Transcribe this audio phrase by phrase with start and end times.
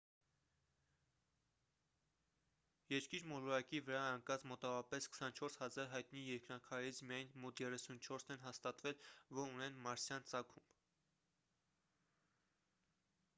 [2.93, 9.05] երկիր մոլորակի վրա ընկած մոտավորապես 24 000 հայտնի երկնաքարերից միայն մոտ 34-ն են հաստատվել
[9.41, 10.65] որ ունեն մարսյան ծագում